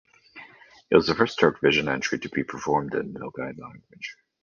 [0.89, 4.17] It was the first Turkvision entry to be performed in the Nogai language.